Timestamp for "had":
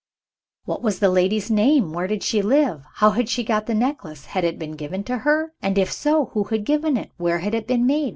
3.11-3.29, 4.25-4.43, 6.45-6.63, 7.37-7.53